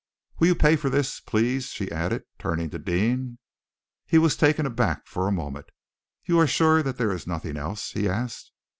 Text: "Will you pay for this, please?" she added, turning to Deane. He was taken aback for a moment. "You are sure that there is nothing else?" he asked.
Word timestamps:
"Will 0.39 0.47
you 0.47 0.55
pay 0.55 0.77
for 0.77 0.89
this, 0.89 1.19
please?" 1.19 1.65
she 1.67 1.91
added, 1.91 2.23
turning 2.39 2.71
to 2.71 2.79
Deane. 2.79 3.37
He 4.07 4.17
was 4.17 4.35
taken 4.35 4.65
aback 4.65 5.05
for 5.05 5.27
a 5.27 5.31
moment. 5.31 5.67
"You 6.25 6.39
are 6.39 6.47
sure 6.47 6.81
that 6.81 6.97
there 6.97 7.11
is 7.11 7.27
nothing 7.27 7.55
else?" 7.55 7.91
he 7.91 8.09
asked. 8.09 8.51